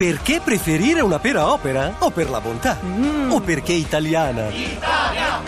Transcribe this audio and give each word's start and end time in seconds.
Perché 0.00 0.42
preferire 0.44 1.00
una 1.00 1.18
pera 1.18 1.50
opera? 1.50 1.94
O 2.00 2.10
per 2.10 2.28
la 2.28 2.38
bontà? 2.42 2.78
O 3.30 3.40
perché 3.40 3.72
italiana? 3.72 4.46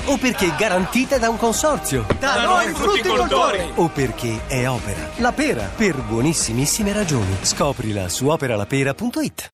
O 0.06 0.17
perché 0.17 0.54
garantita 0.56 1.18
da 1.18 1.28
un 1.28 1.36
consorzio? 1.36 2.06
Da 2.18 2.44
noi 2.44 2.72
frutticoltori! 2.72 3.72
O 3.74 3.88
perché 3.88 4.40
è 4.46 4.66
opera? 4.66 5.06
La 5.16 5.32
pera, 5.32 5.64
per 5.76 5.96
buonissimissime 5.96 6.95
ragioni. 6.95 7.37
Scoprila 7.42 8.08
su 8.08 8.26
operalapera.it. 8.29 9.53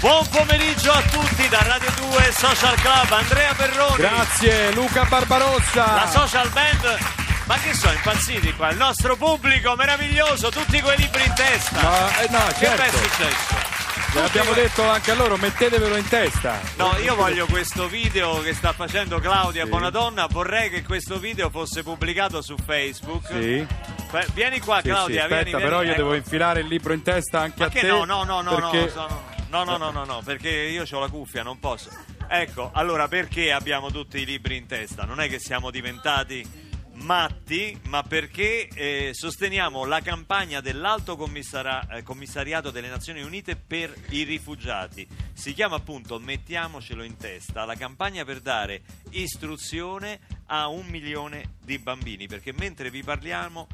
Buon 0.00 0.26
pomeriggio 0.28 0.92
a 0.92 1.00
tutti 1.00 1.48
da 1.48 1.62
Radio 1.62 1.88
2 2.10 2.32
Social 2.36 2.74
Club, 2.74 3.10
Andrea 3.12 3.54
Perroni, 3.54 3.96
Grazie 3.96 4.70
Luca 4.74 5.04
Barbarossa. 5.04 5.94
la 5.94 6.06
Social 6.12 6.50
Band. 6.50 6.98
Ma 7.46 7.56
che 7.56 7.72
sono 7.72 7.94
impazziti 7.94 8.52
qua? 8.52 8.68
Il 8.68 8.76
nostro 8.76 9.16
pubblico 9.16 9.74
meraviglioso, 9.76 10.50
tutti 10.50 10.78
quei 10.82 10.98
libri 10.98 11.24
in 11.24 11.32
testa. 11.34 11.80
No, 11.80 12.08
eh, 12.20 12.28
no, 12.28 12.44
Che 12.48 12.66
certo. 12.66 12.82
è 12.82 12.90
successo? 12.90 13.79
L'abbiamo 14.12 14.52
detto 14.52 14.82
anche 14.82 15.12
a 15.12 15.14
loro, 15.14 15.36
mettetevelo 15.36 15.96
in 15.96 16.06
testa. 16.08 16.60
No, 16.76 16.96
io 16.98 17.14
voglio 17.14 17.46
questo 17.46 17.86
video 17.88 18.40
che 18.40 18.52
sta 18.54 18.72
facendo 18.72 19.18
Claudia 19.20 19.64
Sì. 19.64 19.70
Bonadonna. 19.70 20.26
Vorrei 20.26 20.68
che 20.68 20.82
questo 20.82 21.18
video 21.18 21.48
fosse 21.48 21.82
pubblicato 21.84 22.42
su 22.42 22.56
Facebook. 22.56 23.26
Sì. 23.26 23.66
Vieni 24.34 24.58
qua, 24.58 24.76
Sì, 24.76 24.82
sì, 24.82 24.88
Claudia. 24.88 25.22
aspetta, 25.22 25.42
vieni, 25.44 25.60
però 25.62 25.78
vieni. 25.78 25.86
io 25.86 25.92
Ecco. 25.92 26.02
devo 26.02 26.14
infilare 26.14 26.60
il 26.60 26.66
libro 26.66 26.92
in 26.92 27.02
testa 27.02 27.40
anche 27.40 27.60
Ma 27.60 27.66
a 27.66 27.68
te. 27.70 27.82
no, 27.86 28.04
no, 28.04 28.24
no, 28.24 28.40
no, 28.42 28.54
perché... 28.56 28.80
no, 28.80 28.88
sono- 28.88 29.22
no, 29.50 29.64
no, 29.64 29.76
no, 29.76 29.90
no, 29.90 30.04
no, 30.04 30.22
perché 30.24 30.48
io 30.50 30.84
ho 30.90 30.98
la 31.00 31.08
cuffia, 31.08 31.42
non 31.44 31.58
posso. 31.60 31.88
Ecco, 32.28 32.70
allora 32.74 33.06
perché 33.08 33.52
abbiamo 33.52 33.90
tutti 33.92 34.18
i 34.20 34.24
libri 34.24 34.56
in 34.56 34.66
testa? 34.66 35.04
Non 35.04 35.20
è 35.20 35.28
che 35.28 35.38
siamo 35.38 35.70
diventati 35.70 36.68
matti, 37.02 37.78
ma 37.88 38.02
perché 38.02 38.68
eh, 38.68 39.10
sosteniamo 39.12 39.84
la 39.84 40.00
campagna 40.00 40.60
dell'Alto 40.60 41.16
Commissara- 41.16 41.86
eh, 41.88 42.02
Commissariato 42.02 42.70
delle 42.70 42.88
Nazioni 42.88 43.22
Unite 43.22 43.56
per 43.56 43.94
i 44.10 44.22
rifugiati. 44.24 45.06
Si 45.32 45.52
chiama 45.54 45.76
appunto 45.76 46.18
Mettiamocelo 46.18 47.02
in 47.02 47.16
testa, 47.16 47.64
la 47.64 47.74
campagna 47.74 48.24
per 48.24 48.40
dare 48.40 48.82
istruzione 49.10 50.20
a 50.46 50.68
un 50.68 50.86
milione 50.86 51.56
di 51.62 51.78
bambini, 51.78 52.26
perché 52.26 52.52
mentre 52.52 52.90
vi 52.90 53.02
parliamo 53.02 53.68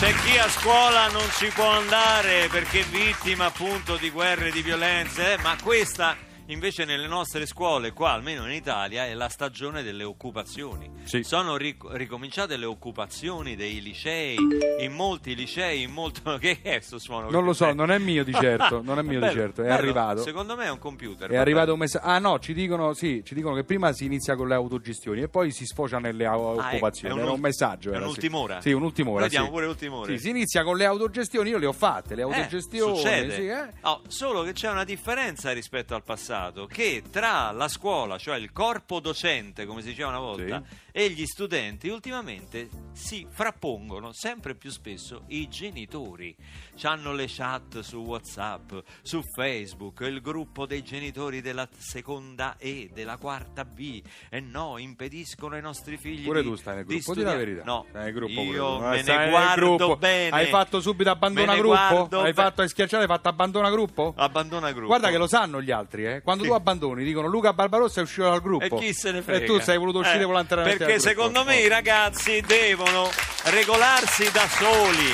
c'è 0.00 0.12
chi 0.25 0.36
a 0.36 0.48
scuola 0.48 1.06
non 1.11 1.28
ci 1.39 1.47
può 1.55 1.69
andare 1.69 2.48
perché 2.51 2.80
è 2.80 2.85
vittima 2.85 3.45
appunto 3.45 3.95
di 3.96 4.11
guerre 4.11 4.48
e 4.48 4.51
di 4.51 4.62
violenze, 4.62 5.35
eh, 5.35 5.39
ma 5.42 5.57
questa 5.62 6.17
invece 6.47 6.85
nelle 6.85 7.07
nostre 7.07 7.47
scuole, 7.47 7.93
qua 7.93 8.11
almeno 8.13 8.45
in 8.47 8.53
Italia, 8.53 9.07
è 9.07 9.15
la 9.15 9.29
stagione 9.29 9.83
delle 9.83 10.05
occupazioni. 10.05 10.91
Sì. 11.05 11.23
Sono 11.23 11.57
ric- 11.57 11.87
ricominciate 11.93 12.57
le 12.57 12.67
occupazioni 12.67 13.57
dei 13.57 13.81
licei, 13.83 14.37
in 14.81 14.93
molti 14.93 15.35
licei, 15.35 15.83
in 15.83 15.91
molto... 15.93 16.39
Che 16.45 16.59
è 16.63 16.81
sto 16.81 16.99
suono? 16.99 17.31
Non 17.31 17.45
lo 17.45 17.53
so, 17.53 17.69
Eh. 17.69 17.75
non 17.75 17.91
è 17.91 17.99
mio 17.99 18.25
di 18.25 18.33
certo, 18.35 18.83
non 18.83 18.99
è 18.99 19.03
mio 19.03 19.21
di 19.21 19.27
Bello, 19.27 19.33
certo, 19.33 19.61
è 19.63 19.65
bello. 19.67 19.79
arrivato. 19.79 20.23
Secondo 20.23 20.57
me 20.57 20.65
è 20.65 20.71
un 20.71 20.79
computer. 20.79 21.29
È 21.31 21.35
va 21.35 21.41
arrivato 21.41 21.73
un 21.73 21.79
messaggio. 21.79 22.05
Ah 22.07 22.19
no, 22.19 22.39
ci 22.39 22.53
dicono, 22.53 22.93
sì, 22.93 23.23
ci 23.25 23.35
dicono 23.35 23.55
che 23.55 23.65
prima 23.65 23.93
si 23.93 24.05
inizia 24.05 24.35
con 24.37 24.49
le 24.49 24.55
autogestioni 24.55 25.23
e 25.23 25.29
poi 25.29 25.51
si 25.53 25.65
sfocia 25.65 25.99
nelle 25.99 26.27
au- 26.27 26.59
Ah, 26.59 26.69
occupazioni. 26.69 27.15
è 27.15 27.17
un 27.17 27.23
Era 27.23 27.33
un 27.33 27.41
messaggio. 27.41 27.91
è 27.93 27.97
sì. 27.97 28.01
un'ultima 28.03 28.39
ora? 28.39 28.61
Sì, 28.61 28.73
un'ultima 28.73 29.11
ora. 29.11 29.21
Noi 29.21 29.29
diamo 29.31 29.47
sì. 29.47 29.53
pure 29.53 29.67
l'ultima 29.67 29.97
ora. 29.97 30.13
Sì, 30.13 30.19
si 30.19 30.29
inizia 30.31 30.63
con 30.65 30.77
le 30.77 30.85
autogestioni, 30.85 31.51
io 31.51 31.59
le 31.59 31.67
ho 31.67 31.73
fatte, 31.73 32.15
le 32.15 32.23
Eh, 32.23 32.25
autogestioni. 32.25 32.97
succede. 32.97 33.35
sì, 33.35 33.47
eh. 33.47 33.69
Oh, 33.83 34.03
solo 34.09 34.43
che 34.43 34.53
c'è 34.53 34.71
una 34.71 34.85
differenza 34.85 35.53
rispetto 35.53 35.95
al 35.95 36.03
passato, 36.03 36.33
che 36.70 37.02
tra 37.11 37.50
la 37.52 37.68
scuola, 37.68 38.18
cioè 38.18 38.36
il 38.39 38.50
corpo 38.52 39.00
docente, 39.00 39.67
come 39.67 39.83
si 39.83 39.89
diceva 39.89 40.08
una 40.08 40.18
volta, 40.18 40.62
e 40.90 41.11
gli 41.11 41.24
studenti, 41.27 41.89
ultimamente 41.89 42.68
si 42.92 43.27
frappongono 43.28 44.12
sempre 44.12 44.55
più 44.55 44.70
spesso 44.70 45.22
i 45.28 45.48
genitori. 45.48 46.34
Hanno 46.83 47.12
le 47.12 47.27
chat 47.28 47.80
su 47.80 47.98
WhatsApp, 47.98 48.72
su 49.02 49.20
Facebook, 49.34 50.00
il 50.00 50.20
gruppo 50.20 50.67
dei 50.67 50.83
genitori 50.83 51.40
della 51.40 51.68
seconda 51.77 52.56
E, 52.58 52.90
della 52.92 53.16
quarta 53.16 53.64
B, 53.64 54.02
e 54.28 54.40
no, 54.40 54.78
impediscono 54.78 55.55
ai 55.55 55.62
nostri 55.62 55.96
figli 55.96 56.24
Pure 56.24 56.42
di, 56.42 56.48
tu 56.48 56.56
stai 56.56 56.77
nel 56.77 56.84
di 56.84 56.95
gruppo, 56.96 57.14
di 57.14 57.22
la 57.22 57.30
studiare. 57.30 57.51
verità. 57.51 57.64
No, 57.64 57.86
Stai 57.89 58.05
nel 58.05 58.12
gruppo 58.12 58.34
pure 58.34 58.56
io 58.56 58.77
tu. 58.77 58.83
me 58.84 59.02
Stai 59.02 59.16
ne 59.18 59.30
guardo 59.30 59.96
bene. 59.96 60.36
Hai 60.36 60.46
fatto 60.46 60.80
subito 60.80 61.11
abbandona 61.11 61.56
gruppo? 61.56 62.20
Hai 62.20 62.33
fatto 62.33 62.62
hai 62.62 62.68
schiacciato, 62.68 63.02
hai 63.02 63.08
fatto 63.08 63.28
abbandona 63.28 63.70
gruppo? 63.70 64.12
Abbandona 64.16 64.70
gruppo. 64.72 64.86
Guarda 64.89 65.11
che 65.11 65.16
lo 65.16 65.27
sanno 65.27 65.61
gli 65.62 65.70
altri, 65.70 66.06
eh. 66.06 66.22
Quando 66.24 66.42
Sì. 66.45 66.48
tu 66.48 66.55
abbandoni, 66.55 67.05
dicono 67.05 67.27
Luca 67.29 67.52
Barbarossa 67.52 68.01
è 68.01 68.02
uscito 68.02 68.23
dal 68.30 68.40
gruppo. 68.40 68.64
E 68.64 68.70
chi 68.80 68.95
se 68.95 69.12
ne 69.12 69.20
frega? 69.20 69.45
E 69.45 69.46
tu 69.46 69.61
sei 69.61 69.77
voluto 69.77 69.98
uscire 69.98 70.23
Eh, 70.23 70.24
volontariamente 70.24 70.83
Perché 70.83 70.98
secondo 70.98 71.45
me 71.45 71.58
i 71.61 71.68
ragazzi 71.68 72.40
devono 72.40 73.11
regolarsi 73.45 74.30
da 74.33 74.48
soli 74.48 75.13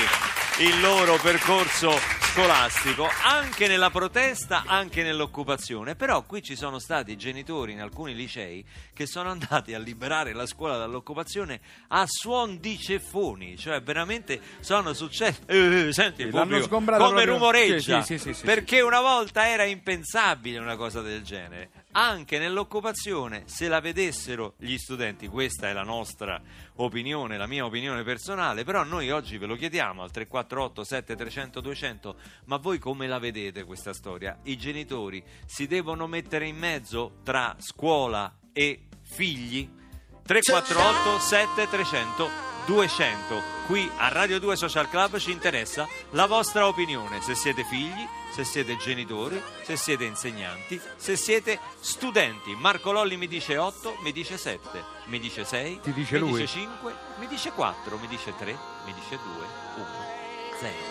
il 0.69 0.79
loro 0.79 1.17
percorso 1.21 1.91
scolastico, 2.33 3.09
anche 3.25 3.67
nella 3.67 3.89
protesta, 3.89 4.63
anche 4.65 5.03
nell'occupazione. 5.03 5.95
Però 5.95 6.23
qui 6.23 6.41
ci 6.41 6.55
sono 6.55 6.79
stati 6.79 7.17
genitori 7.17 7.73
in 7.73 7.81
alcuni 7.81 8.15
licei 8.15 8.63
che 8.93 9.05
sono 9.05 9.29
andati 9.29 9.73
a 9.73 9.79
liberare 9.79 10.31
la 10.31 10.45
scuola 10.45 10.77
dall'occupazione 10.77 11.59
a 11.89 12.05
suon 12.07 12.59
di 12.61 12.79
ceffoni, 12.79 13.57
cioè 13.57 13.81
veramente 13.81 14.39
sono 14.61 14.93
successi. 14.93 15.41
Eh, 15.45 15.89
senti 15.91 16.21
il 16.21 16.29
Sì, 16.29 16.33
l'hanno 16.33 16.59
pubblico 16.59 16.67
come 16.69 16.85
proprio- 16.95 17.25
rumoreggia, 17.25 18.01
sì, 18.01 18.17
sì, 18.17 18.33
sì, 18.33 18.45
perché 18.45 18.79
una 18.79 19.01
volta 19.01 19.49
era 19.49 19.65
impensabile 19.65 20.57
una 20.59 20.77
cosa 20.77 21.01
del 21.01 21.23
genere. 21.23 21.69
Anche 21.93 22.39
nell'occupazione, 22.39 23.43
se 23.47 23.67
la 23.67 23.81
vedessero 23.81 24.53
gli 24.57 24.77
studenti, 24.77 25.27
questa 25.27 25.67
è 25.67 25.73
la 25.73 25.83
nostra 25.83 26.41
opinione, 26.75 27.37
la 27.37 27.47
mia 27.47 27.65
opinione 27.65 28.03
personale, 28.03 28.63
però 28.63 28.83
noi 28.85 29.11
oggi 29.11 29.37
ve 29.37 29.45
lo 29.45 29.55
chiediamo 29.57 30.01
al 30.01 30.09
348 30.11 30.83
7300 30.85 31.59
200, 31.59 32.15
ma 32.45 32.57
voi 32.57 32.79
come 32.79 33.07
la 33.07 33.19
vedete 33.19 33.63
questa 33.63 33.93
storia? 33.93 34.37
I 34.43 34.57
genitori 34.57 35.23
si 35.45 35.67
devono 35.67 36.07
mettere 36.07 36.47
in 36.47 36.57
mezzo 36.57 37.19
tra 37.23 37.55
scuola 37.59 38.33
e 38.53 38.87
figli? 39.01 39.69
348 40.23 41.19
7300 41.19 42.49
200 42.65 43.41
qui 43.65 43.89
a 43.97 44.09
Radio 44.09 44.39
2 44.39 44.55
Social 44.55 44.87
Club 44.87 45.17
ci 45.17 45.31
interessa 45.31 45.87
la 46.11 46.27
vostra 46.27 46.67
opinione 46.67 47.19
se 47.21 47.33
siete 47.33 47.63
figli 47.63 48.07
se 48.31 48.43
siete 48.43 48.77
genitori 48.77 49.41
se 49.63 49.75
siete 49.75 50.03
insegnanti 50.03 50.79
se 50.95 51.15
siite 51.15 51.59
studenti 51.79 52.53
Marco 52.55 52.91
Lolli 52.91 53.17
mi 53.17 53.27
dice 53.27 53.57
8 53.57 53.97
mi 54.03 54.11
dice 54.11 54.37
7 54.37 54.83
mi 55.05 55.19
dice 55.19 55.43
6 55.43 55.79
Ti 55.81 55.91
dice 55.93 56.13
mi 56.13 56.19
lui? 56.19 56.41
dice 56.41 56.47
5 56.47 56.93
mi 57.17 57.27
dice 57.27 57.51
4 57.51 57.97
mi 57.97 58.07
dice 58.07 58.33
3 58.37 58.57
mi 58.85 58.93
dice 58.93 59.17
2 59.17 59.25
1 59.77 59.87
0 60.59 60.90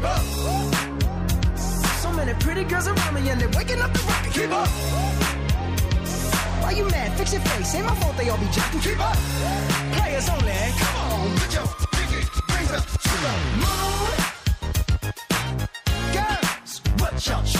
Keep 0.00 0.08
up. 0.08 0.22
So 2.00 2.10
many 2.12 2.32
pretty 2.40 2.64
girls 2.64 2.88
around 2.88 3.14
me 3.14 3.28
and 3.28 3.38
they're 3.38 3.50
waking 3.50 3.82
up 3.82 3.92
the 3.92 3.98
rocket. 4.08 4.32
Keep 4.32 4.50
up. 4.50 4.66
Why 6.62 6.70
you 6.70 6.86
mad? 6.88 7.12
Fix 7.18 7.34
your 7.34 7.42
face. 7.42 7.74
Ain't 7.74 7.84
my 7.84 7.94
fault 7.96 8.16
they 8.16 8.30
all 8.30 8.38
be 8.38 8.46
jacking. 8.46 8.80
Keep 8.80 8.98
up. 8.98 9.16
Players 9.92 10.30
only. 10.30 10.52
Come 10.78 10.96
on, 11.04 11.36
put 11.36 11.52
your 11.52 11.66
pinky 11.92 12.24
rings 12.48 12.72
up 12.72 12.86
to 12.86 13.14
the 13.24 13.32
moon. 13.60 14.12
Girls, 16.14 16.80
what 16.98 17.26
y'all 17.26 17.59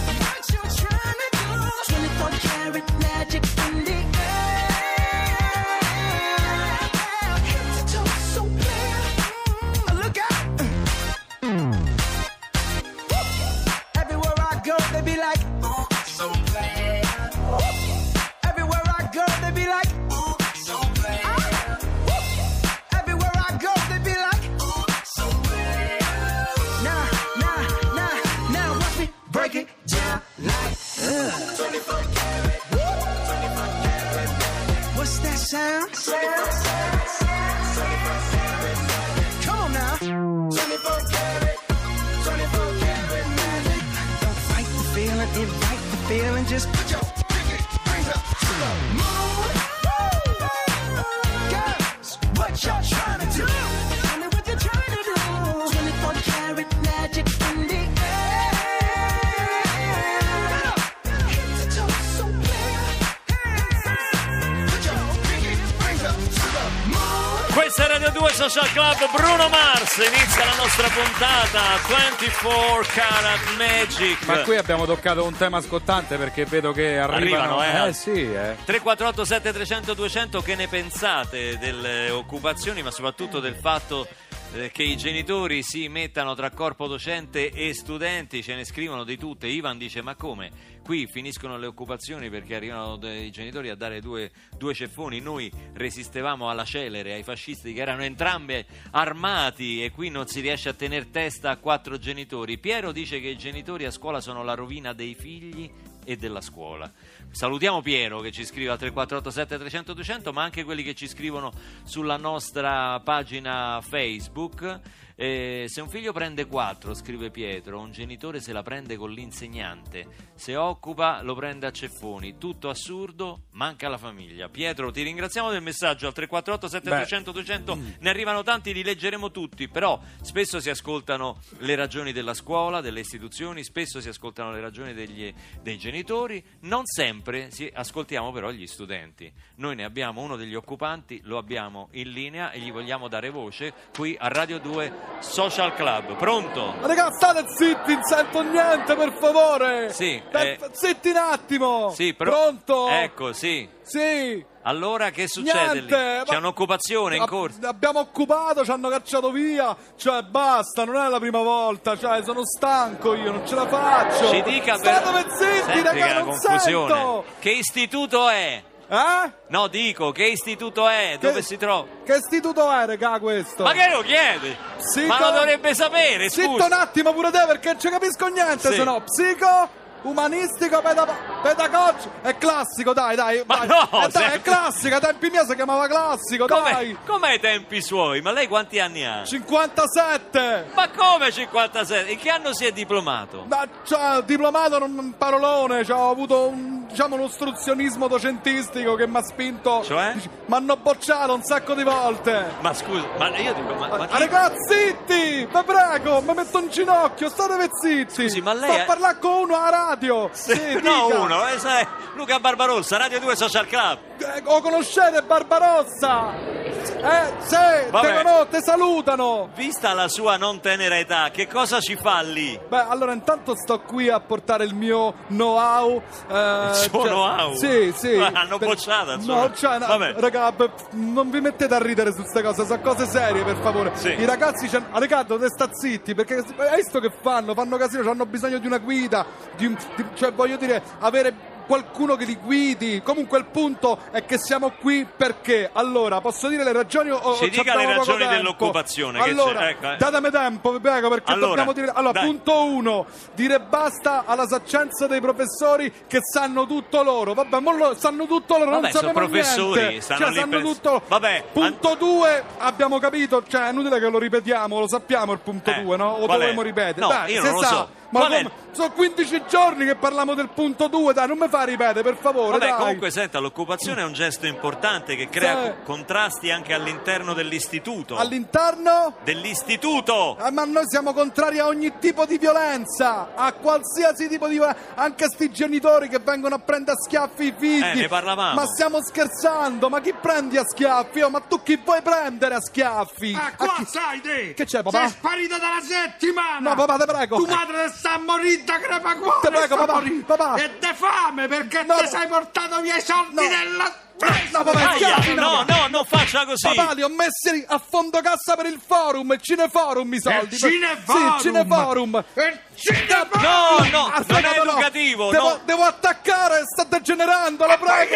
Questa 67.53 67.85
è 67.85 67.87
Radio 67.89 68.11
2 68.11 68.29
Social 68.29 68.71
Club 68.71 69.11
Bruno 69.13 69.49
Mars, 69.49 69.97
inizia 69.97 70.45
la 70.45 70.55
nostra 70.55 70.87
puntata 70.87 71.59
24 71.85 72.85
Karat 72.93 73.57
Magic. 73.57 74.25
Ma 74.25 74.39
qui 74.43 74.55
abbiamo 74.55 74.85
toccato 74.85 75.25
un 75.25 75.35
tema 75.35 75.59
scottante 75.59 76.15
perché 76.15 76.45
vedo 76.45 76.71
che 76.71 76.97
arrivano. 76.97 77.57
Arrivano, 77.57 77.85
eh. 77.85 77.89
eh 77.89 77.93
sì, 77.93 78.11
eh. 78.11 78.55
348 78.63 79.25
7300 79.25 79.93
200 79.93 80.41
che 80.41 80.55
ne 80.55 80.67
pensate 80.69 81.57
delle 81.57 82.09
occupazioni 82.09 82.83
ma 82.83 82.91
soprattutto 82.91 83.41
del 83.41 83.55
fatto 83.55 84.07
che 84.51 84.83
i 84.83 84.97
genitori 84.97 85.63
si 85.63 85.87
mettano 85.87 86.35
tra 86.35 86.51
corpo 86.51 86.87
docente 86.87 87.51
e 87.51 87.73
studenti 87.73 88.43
ce 88.43 88.55
ne 88.55 88.65
scrivono 88.65 89.05
di 89.05 89.17
tutte. 89.17 89.47
Ivan 89.47 89.77
dice 89.77 90.01
ma 90.01 90.15
come? 90.15 90.79
Qui 90.83 91.07
finiscono 91.07 91.57
le 91.57 91.67
occupazioni 91.67 92.29
perché 92.29 92.55
arrivano 92.55 92.97
dei 92.97 93.31
genitori 93.31 93.69
a 93.69 93.75
dare 93.75 94.01
due, 94.01 94.29
due 94.57 94.73
ceffoni. 94.73 95.21
Noi 95.21 95.49
resistevamo 95.73 96.49
alla 96.49 96.65
celere 96.65 97.13
ai 97.13 97.23
fascisti 97.23 97.71
che 97.71 97.81
erano 97.81 98.03
entrambe 98.03 98.65
armati 98.91 99.83
e 99.83 99.91
qui 99.91 100.09
non 100.09 100.27
si 100.27 100.41
riesce 100.41 100.67
a 100.67 100.73
tener 100.73 101.05
testa 101.05 101.51
a 101.51 101.57
quattro 101.57 101.97
genitori. 101.97 102.57
Piero 102.57 102.91
dice 102.91 103.21
che 103.21 103.29
i 103.29 103.37
genitori 103.37 103.85
a 103.85 103.91
scuola 103.91 104.19
sono 104.19 104.43
la 104.43 104.53
rovina 104.53 104.91
dei 104.91 105.15
figli 105.15 105.71
e 106.05 106.15
della 106.15 106.41
scuola. 106.41 106.91
Salutiamo 107.29 107.81
Piero 107.81 108.19
che 108.19 108.31
ci 108.31 108.45
scrive 108.45 108.71
al 108.71 108.77
3487 108.77 109.57
300 109.57 109.93
200, 109.93 110.33
ma 110.33 110.43
anche 110.43 110.63
quelli 110.63 110.83
che 110.83 110.93
ci 110.93 111.07
scrivono 111.07 111.51
sulla 111.83 112.17
nostra 112.17 112.99
pagina 112.99 113.79
Facebook. 113.81 114.79
Eh, 115.23 115.65
se 115.67 115.81
un 115.81 115.87
figlio 115.87 116.13
prende 116.13 116.47
4, 116.47 116.95
scrive 116.95 117.29
Pietro, 117.29 117.77
un 117.79 117.91
genitore 117.91 118.39
se 118.41 118.53
la 118.53 118.63
prende 118.63 118.97
con 118.97 119.11
l'insegnante, 119.11 120.07
se 120.33 120.55
occupa 120.55 121.21
lo 121.21 121.35
prende 121.35 121.67
a 121.67 121.71
ceffoni, 121.71 122.39
tutto 122.39 122.69
assurdo, 122.69 123.41
manca 123.51 123.87
la 123.87 123.99
famiglia. 123.99 124.49
Pietro, 124.49 124.89
ti 124.89 125.03
ringraziamo 125.03 125.51
del 125.51 125.61
messaggio 125.61 126.07
al 126.07 126.13
348 126.13 126.67
7300 126.67 127.31
200, 127.31 127.77
ne 127.99 128.09
arrivano 128.09 128.41
tanti, 128.41 128.73
li 128.73 128.83
leggeremo 128.83 129.29
tutti, 129.29 129.67
però 129.67 130.01
spesso 130.23 130.59
si 130.59 130.71
ascoltano 130.71 131.39
le 131.59 131.75
ragioni 131.75 132.13
della 132.13 132.33
scuola, 132.33 132.81
delle 132.81 133.01
istituzioni, 133.01 133.63
spesso 133.63 134.01
si 134.01 134.09
ascoltano 134.09 134.51
le 134.51 134.59
ragioni 134.59 134.91
degli- 134.95 135.31
dei 135.61 135.77
genitori, 135.77 136.43
non 136.61 136.87
sempre 136.87 137.51
si- 137.51 137.69
ascoltiamo 137.71 138.31
però 138.31 138.49
gli 138.49 138.65
studenti. 138.65 139.31
Noi 139.57 139.75
ne 139.75 139.83
abbiamo 139.83 140.21
uno 140.21 140.35
degli 140.35 140.55
occupanti, 140.55 141.21
lo 141.25 141.37
abbiamo 141.37 141.89
in 141.91 142.09
linea 142.09 142.49
e 142.49 142.57
gli 142.57 142.71
vogliamo 142.71 143.07
dare 143.07 143.29
voce 143.29 143.71
qui 143.93 144.17
a 144.19 144.27
Radio 144.27 144.57
2 144.57 145.10
Social 145.19 145.73
Club. 145.75 146.15
Pronto? 146.15 146.73
Ma 146.79 146.87
raga, 146.87 147.11
state 147.11 147.43
zitti, 147.47 147.93
non 147.93 148.03
sento 148.03 148.41
niente, 148.41 148.95
per 148.95 149.13
favore! 149.19 149.91
Sì, 149.93 150.21
eh. 150.31 150.59
Zitti 150.71 151.09
un 151.09 151.17
attimo! 151.17 151.89
Sì, 151.91 152.13
però- 152.13 152.31
Pronto? 152.31 152.87
Ecco, 152.89 153.33
sì. 153.33 153.67
Sì! 153.83 154.43
Allora 154.63 155.09
che 155.09 155.27
succede 155.27 155.59
Niente! 155.73 156.17
lì? 156.19 156.23
C'è 156.25 156.31
ma- 156.33 156.37
un'occupazione 156.37 157.15
in 157.17 157.25
corso? 157.25 157.57
Abbiamo 157.63 157.99
occupato, 157.99 158.63
ci 158.63 158.69
hanno 158.71 158.89
cacciato 158.89 159.31
via. 159.31 159.75
Cioè, 159.97 160.21
basta, 160.23 160.85
non 160.85 160.95
è 160.97 161.07
la 161.09 161.19
prima 161.19 161.41
volta. 161.41 161.97
Cioè, 161.97 162.23
sono 162.23 162.45
stanco 162.45 163.13
io, 163.15 163.31
non 163.31 163.45
ce 163.47 163.55
la 163.55 163.67
faccio. 163.67 164.29
Ci 164.29 164.41
dica 164.43 164.75
State 164.77 165.01
per... 165.01 165.03
dove 165.03 165.35
zitti, 165.35 165.63
Senti 165.65 165.81
raga, 165.81 165.91
che 166.05 166.13
la 166.13 166.19
non 166.19 166.29
confusione. 166.29 166.93
sento. 166.93 167.25
Che 167.39 167.49
istituto 167.51 168.29
è? 168.29 168.63
Eh? 168.93 169.31
No, 169.47 169.67
dico, 169.67 170.11
che 170.11 170.25
istituto 170.25 170.85
è? 170.89 171.15
Dove 171.17 171.35
Che- 171.35 171.41
si 171.43 171.55
trova? 171.57 171.87
Che 172.05 172.13
istituto 172.17 172.69
è, 172.69 172.85
raga, 172.85 173.19
questo? 173.19 173.63
Ma 173.63 173.71
che 173.71 173.87
lo 173.89 174.01
chiedi? 174.01 174.53
Psico- 174.77 175.07
Ma 175.07 175.19
lo 175.19 175.31
dovrebbe 175.31 175.73
sapere, 175.73 176.27
Zitto 176.29 176.51
scusa. 176.51 176.65
un 176.65 176.73
attimo 176.73 177.13
pure 177.13 177.31
te 177.31 177.41
perché 177.47 177.69
non 177.71 177.79
ci 177.79 177.89
capisco 177.89 178.27
niente, 178.27 178.67
Sì. 178.69 178.75
se 178.75 178.83
no 178.83 179.01
psico, 179.05 179.69
umanistico, 180.01 180.81
peda- 180.81 181.05
pedagogico, 181.41 182.11
è 182.21 182.35
classico, 182.37 182.91
dai, 182.91 183.15
dai. 183.15 183.41
Ma 183.45 183.65
dai. 183.65 183.67
no, 183.67 184.03
Eh, 184.03 184.07
dai, 184.09 184.23
se- 184.29 184.33
è 184.33 184.41
classico, 184.41 184.95
a 184.95 184.99
tempi 184.99 185.29
miei 185.29 185.45
si 185.45 185.55
chiamava 185.55 185.87
classico, 185.87 186.47
Com'è, 186.47 186.71
dai. 186.73 186.97
com'è 187.05 187.33
i 187.35 187.39
tempi 187.39 187.81
suoi? 187.81 188.19
Ma 188.21 188.31
lei 188.33 188.47
quanti 188.49 188.77
anni 188.79 189.05
ha? 189.05 189.23
57. 189.23 190.67
Ma 190.73 190.89
come 190.89 191.31
57? 191.31 192.11
In 192.11 192.17
che 192.19 192.29
anno 192.29 192.53
si 192.53 192.65
è 192.65 192.71
diplomato? 192.71 193.45
Ma 193.47 193.65
cioè, 193.85 194.21
diplomato 194.23 194.83
un 194.83 195.13
parolone, 195.17 195.85
cioè, 195.85 195.95
ho 195.97 196.09
avuto 196.09 196.47
un, 196.47 196.80
diciamo, 196.91 197.15
un 197.15 197.21
ostruzionismo 197.21 198.07
docentistico 198.07 198.95
che 198.95 199.07
mi 199.07 199.17
ha 199.17 199.23
spinto. 199.23 199.83
Cioè? 199.83 200.13
Mi 200.45 200.55
hanno 200.55 200.77
bocciato 200.77 201.33
un 201.33 201.43
sacco 201.43 201.73
di 201.73 201.83
volte. 201.83 202.45
Ma 202.59 202.73
scusa, 202.73 203.05
ma 203.17 203.35
io 203.37 203.53
dico, 203.53 203.73
ma, 203.73 203.87
ma 203.87 204.07
chi- 204.07 204.19
ragazzi, 204.19 204.59
zitti! 204.67 205.45
Vi 205.45 205.63
prego, 205.65 206.21
mi 206.21 206.33
metto 206.33 206.59
in 206.59 206.69
ginocchio, 206.69 207.29
state 207.29 207.69
zitti! 207.81 208.23
Scusi, 208.23 208.41
ma 208.41 208.53
lei 208.53 208.69
Sto 208.69 208.77
è- 208.77 208.81
a 208.81 208.85
parlare 208.85 209.19
con 209.19 209.31
uno 209.31 209.55
alla 209.55 209.87
radio! 209.89 210.29
Sì, 210.33 210.73
no, 210.81 211.07
dica. 211.07 211.19
uno, 211.19 211.47
eh, 211.47 211.57
sai, 211.59 211.85
Luca 212.15 212.39
Barbarossa, 212.39 212.97
Radio 212.97 213.19
2 213.19 213.35
Social 213.35 213.65
Club. 213.67 213.97
Eh, 214.21 214.41
Lo 214.43 214.61
conoscete 214.61 215.21
Barbarossa? 215.23 216.33
Eh, 216.35 217.33
sì, 217.39 217.55
Vabbè. 217.89 218.07
te, 218.07 218.23
conosco, 218.23 218.47
te 218.47 218.61
salutano. 218.61 219.49
Vista 219.55 219.93
la 219.93 220.07
sua 220.07 220.37
non 220.37 220.59
tenera 220.59 220.97
età, 220.97 221.29
che 221.31 221.47
cosa 221.47 221.79
ci 221.79 221.95
fa 221.95 222.21
lì? 222.21 222.59
Beh, 222.67 222.85
allora 222.87 223.13
intanto 223.13 223.55
sto 223.55 223.79
qui 223.81 224.09
a 224.09 224.19
portare 224.19 224.63
il 224.65 224.75
mio 224.75 225.13
know-how. 225.27 226.01
eh, 226.29 226.67
Il 226.69 226.75
suo 226.75 227.01
know-how? 227.03 227.53
Sì, 227.55 227.91
sì. 227.95 228.15
Ma 228.17 228.29
l'hanno 228.31 228.57
bocciata, 228.57 229.13
insomma. 229.13 229.41
No, 229.47 229.53
cioè, 229.53 229.77
no, 229.79 229.87
Vabbè. 229.87 230.13
raga, 230.17 230.53
non 230.91 231.29
vi 231.29 231.41
mettete 231.41 231.73
a 231.73 231.79
ridere 231.79 232.11
su 232.11 232.19
queste 232.21 232.41
cose, 232.43 232.65
sono 232.65 232.81
cose 232.81 233.05
serie, 233.07 233.43
per 233.43 233.57
favore. 233.57 233.91
Sì. 233.95 234.09
I 234.19 234.25
ragazzi, 234.25 234.67
c'han- 234.67 234.87
ah, 234.91 234.99
Riccardo, 234.99 235.39
te 235.39 235.47
sta 235.49 235.69
zitti, 235.71 236.13
perché 236.13 236.43
hai 236.57 236.75
visto 236.75 236.99
che 236.99 237.11
fanno? 237.21 237.53
Fanno 237.53 237.77
casino, 237.77 238.09
hanno 238.09 238.25
bisogno 238.25 238.57
di 238.59 238.67
una 238.67 238.77
guida, 238.79 239.25
di 239.55 239.65
un- 239.65 239.77
di- 239.95 240.05
cioè 240.15 240.31
voglio 240.33 240.57
dire, 240.57 240.81
avere 240.99 241.33
qualcuno 241.71 242.17
che 242.17 242.25
li 242.25 242.35
guidi. 242.35 243.01
Comunque 243.01 243.37
il 243.37 243.45
punto 243.45 243.97
è 244.11 244.25
che 244.25 244.37
siamo 244.37 244.71
qui 244.71 245.07
perché? 245.15 245.69
Allora, 245.71 246.19
posso 246.19 246.49
dire 246.49 246.65
le 246.65 246.73
ragioni 246.73 247.11
o 247.11 247.35
Ci 247.37 247.49
dica 247.49 247.77
le 247.77 247.85
ragioni 247.85 248.27
dell'occupazione, 248.27 249.21
che 249.23 249.29
Allora, 249.29 249.59
c'è, 249.59 249.67
ecco, 249.69 249.91
eh. 249.93 249.95
datemi 249.97 250.29
tempo, 250.31 250.71
vi 250.73 250.79
prego, 250.81 251.07
perché 251.07 251.31
Allora, 251.31 251.47
dobbiamo 251.47 251.71
dire... 251.71 251.91
Allora, 251.95 252.11
dai. 252.19 252.25
punto 252.25 252.65
uno, 252.65 253.05
dire 253.35 253.61
basta 253.61 254.23
alla 254.25 254.45
saccenza 254.47 255.07
dei 255.07 255.21
professori 255.21 255.89
che 256.07 256.19
sanno 256.21 256.65
tutto 256.67 257.03
loro. 257.03 257.33
Vabbè, 257.33 257.59
lo- 257.61 257.95
sanno 257.95 258.25
tutto 258.25 258.57
loro, 258.57 258.71
Vabbè, 258.71 258.81
non 258.81 258.91
sappiamo 258.91 259.13
professori, 259.13 259.79
niente. 259.79 260.01
stanno 260.01 260.25
Cioè, 260.25 260.33
sanno 260.33 260.49
per- 260.49 260.61
tutto. 260.61 261.01
Vabbè, 261.07 261.43
Punto 261.53 261.95
due, 261.97 262.43
abbiamo 262.57 262.99
capito, 262.99 263.43
cioè 263.47 263.67
è 263.67 263.71
inutile 263.71 263.97
che 263.97 264.09
lo 264.09 264.19
ripetiamo, 264.19 264.77
lo 264.77 264.89
sappiamo 264.89 265.31
il 265.31 265.39
punto 265.39 265.71
Eh, 265.71 265.81
due, 265.81 265.95
no? 265.95 266.09
O 266.15 266.27
dovremmo 266.27 266.61
ripetere? 266.61 266.99
No, 266.99 267.07
Dai, 267.07 267.31
io 267.33 267.41
non 267.43 267.53
lo 267.53 267.61
sa. 267.61 267.67
so. 267.67 267.89
Ma 268.11 268.19
come? 268.21 268.51
Sono 268.71 268.91
15 268.91 269.43
giorni 269.49 269.85
che 269.85 269.95
parliamo 269.95 270.33
del 270.33 270.49
punto 270.49 270.87
2, 270.87 271.13
dai, 271.13 271.27
non 271.27 271.37
mi 271.37 271.47
fa 271.49 271.63
ripetere, 271.63 272.01
per 272.03 272.15
favore, 272.17 272.57
Vabbè, 272.57 272.69
dai. 272.69 272.77
comunque 272.79 273.11
senta, 273.11 273.39
l'occupazione 273.39 274.01
è 274.01 274.05
un 274.05 274.13
gesto 274.13 274.45
importante 274.47 275.15
che 275.17 275.27
crea 275.29 275.61
Sì. 275.63 275.69
co- 275.69 275.75
contrasti 275.83 276.51
anche 276.51 276.73
all'interno 276.73 277.33
dell'istituto. 277.33 278.15
All'interno 278.17 279.15
Dell'istituto! 279.23 280.35
Ah, 280.39 280.51
ma 280.51 280.63
noi 280.65 280.83
siamo 280.87 281.13
contrari 281.13 281.59
a 281.59 281.67
ogni 281.67 281.93
tipo 281.99 282.25
di 282.25 282.37
violenza, 282.37 283.31
a 283.35 283.51
qualsiasi 283.53 284.27
tipo 284.29 284.47
di 284.47 284.53
violenza, 284.55 284.79
anche 284.95 285.25
a 285.25 285.27
sti 285.27 285.51
genitori 285.51 286.07
che 286.07 286.19
vengono 286.19 286.55
a 286.55 286.59
prendere 286.59 286.97
a 286.97 287.01
schiaffi 287.01 287.45
i 287.47 287.53
figli. 287.57 287.83
Eh, 287.83 287.93
ne 287.95 288.07
parlavamo. 288.07 288.53
Ma 288.55 288.65
stiamo 288.67 289.03
scherzando, 289.03 289.89
ma 289.89 289.99
chi 289.99 290.13
prendi 290.13 290.57
a 290.57 290.63
schiaffi? 290.65 291.21
Oh, 291.21 291.29
ma 291.29 291.39
tu 291.41 291.61
chi 291.61 291.79
vuoi 291.83 292.01
prendere 292.01 292.55
a 292.55 292.61
schiaffi? 292.61 293.33
Ah, 293.33 293.47
A 293.47 293.55
qua 293.55 293.73
chi- 293.77 293.85
sai 293.85 294.21
te! 294.21 294.53
Che 294.53 294.65
c'è, 294.65 294.81
papà? 294.81 294.99
Sei 294.99 295.09
sparito 295.09 295.57
dalla 295.57 295.81
settimana! 295.81 296.69
No, 296.69 296.75
papà, 296.75 296.97
te 296.97 297.05
prego. 297.05 297.35
Tu 297.37 297.45
madre 297.47 297.83
te 297.85 297.89
sta 298.01 298.17
morire 298.17 298.63
da 298.63 298.79
crepacuore! 298.79 299.39
Te 299.41 299.49
prego, 299.51 299.75
papà, 299.75 299.93
morire. 299.93 300.23
papà. 300.23 300.55
E 300.55 300.69
de 300.79 300.93
fame 300.95 301.47
perché 301.47 301.83
No, 301.83 301.97
ti 301.97 302.07
sei 302.07 302.25
portato 302.27 302.81
via 302.81 302.95
i 302.97 303.01
soldi 303.01 303.35
No. 303.35 303.41
della 303.47 303.93
spesa! 304.17 304.57
No, 304.57 304.63
papà, 304.63 304.79
Aia, 304.79 304.95
schiaffi 304.95 305.33
no, 305.35 305.63
no, 305.67 305.87
non 305.87 306.05
faccia 306.05 306.45
così! 306.45 306.73
Papà, 306.73 306.93
li 306.93 307.03
ho 307.03 307.09
messi 307.09 307.63
a 307.67 307.79
fondo 307.79 308.19
cassa 308.21 308.55
per 308.55 308.65
il 308.65 308.79
forum, 308.83 309.31
il 309.33 309.41
cineforum 309.41 310.11
i 310.13 310.19
soldi. 310.19 310.55
Il 310.55 310.59
cineforum! 310.59 311.19
Sì, 311.19 311.25
il 311.35 311.41
cineforum. 311.41 312.23
Il 312.33 312.59
cineforum! 312.75 313.41
No, 313.43 313.87
no, 313.91 314.05
Ah, 314.13 314.23
non 314.27 314.37
è 314.45 314.55
no. 314.57 314.63
educativo, 314.63 315.29
Devo, 315.31 315.49
no. 315.49 315.59
devo 315.65 315.83
attaccare, 315.83 316.63
sta 316.65 316.83
degenerando, 316.85 317.65
lo 317.67 317.77
prego. 317.77 318.15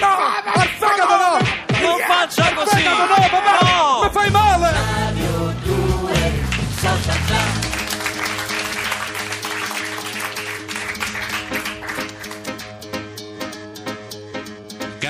No, 0.00 0.16
al 0.54 0.68
fegato 0.68 1.16
no. 1.16 1.38
Non 1.80 1.98
faccia 2.06 2.44
Al 2.46 2.54
così! 2.54 2.76
fegato 2.76 3.06
no, 3.06 3.28
papà. 3.28 3.58
No! 3.60 4.02
Mi 4.04 4.10
fai 4.10 4.30
male. 4.30 5.16
Got 6.80 7.27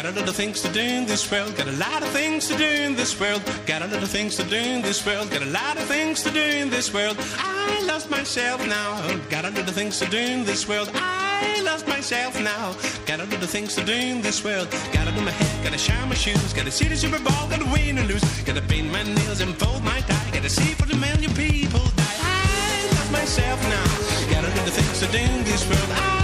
a 0.08 0.20
lot 0.20 0.28
of 0.28 0.36
things 0.36 0.62
to 0.62 0.72
do 0.72 0.80
in 0.80 1.06
this 1.06 1.30
world. 1.30 1.54
Got 1.56 1.68
a 1.68 1.72
lot 1.72 2.02
of 2.02 2.08
things 2.10 2.48
to 2.48 2.56
do 2.56 2.64
in 2.64 2.94
this 2.94 3.18
world. 3.20 3.42
Got 3.66 3.82
a 3.82 3.86
lot 3.86 4.02
of 4.02 4.08
things 4.08 4.36
to 4.36 4.44
do 4.44 4.56
in 4.56 4.80
this 4.80 5.04
world. 5.04 5.30
Got 5.30 5.42
a 5.42 5.50
lot 5.50 5.76
of 5.76 5.82
things 5.84 6.22
to 6.22 6.30
do 6.30 6.40
in 6.40 6.70
this 6.70 6.94
world. 6.94 7.16
I 7.36 7.84
lost 7.84 8.08
myself 8.10 8.66
now. 8.66 8.90
Got 9.28 9.44
a 9.44 9.50
lot 9.50 9.68
of 9.68 9.74
things 9.74 9.98
to 9.98 10.06
do 10.06 10.16
in 10.18 10.44
this 10.44 10.66
world. 10.68 10.90
I 10.94 11.60
lost 11.62 11.86
myself 11.86 12.40
now. 12.40 12.74
Got 13.06 13.20
a 13.20 13.24
lot 13.24 13.42
of 13.42 13.50
things 13.50 13.74
to 13.74 13.84
do 13.84 13.92
in 13.92 14.22
this 14.22 14.42
world. 14.44 14.68
Gotta 14.92 15.12
do 15.12 15.20
my 15.20 15.30
hair, 15.30 15.64
gotta 15.64 15.78
shine 15.78 16.08
my 16.08 16.14
shoes. 16.14 16.52
Gotta 16.52 16.70
see 16.70 16.88
the 16.88 16.96
Super 16.96 17.18
Bowl, 17.18 17.48
gotta 17.50 17.66
win 17.66 17.98
or 17.98 18.04
lose. 18.04 18.24
Gotta 18.42 18.62
paint 18.62 18.90
my 18.90 19.02
nails 19.02 19.40
and 19.40 19.54
fold 19.56 19.82
my 19.84 20.00
tie. 20.00 20.30
Gotta 20.32 20.48
see 20.48 20.72
for 20.74 20.86
the 20.86 20.96
million 20.96 21.32
people 21.34 21.84
die. 21.96 22.18
I 22.22 22.88
lost 22.94 23.12
myself 23.12 23.60
now. 23.68 23.88
Got 24.32 24.44
a 24.44 24.50
lot 24.56 24.68
of 24.68 24.74
things 24.74 25.00
to 25.00 25.06
do 25.12 25.18
in 25.18 25.44
this 25.44 25.68
world. 25.68 25.90
I 25.90 26.17